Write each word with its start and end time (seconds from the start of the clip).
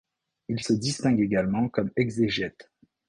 Il 0.49 0.63
se 0.63 0.73
distingue 0.73 1.19
également 1.21 1.69
comme 1.69 1.91
exégète. 1.95 2.71